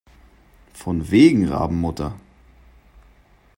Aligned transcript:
Von 0.73 1.11
wegen 1.11 1.45
Rabenmutter! 1.47 2.19